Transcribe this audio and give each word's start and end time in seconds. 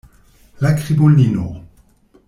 La 0.65 0.73
krimulino! 0.73 1.47